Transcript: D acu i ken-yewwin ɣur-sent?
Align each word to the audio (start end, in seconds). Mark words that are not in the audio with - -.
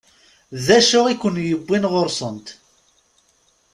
D 0.65 0.67
acu 0.77 0.99
i 1.07 1.15
ken-yewwin 1.21 1.89
ɣur-sent? 1.91 2.47